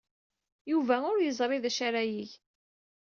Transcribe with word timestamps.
Yuba 0.71 0.95
ur 1.11 1.17
yeẓri 1.21 1.57
d 1.63 1.65
acu 1.69 1.81
ara 1.87 2.01
yeg. 2.15 2.31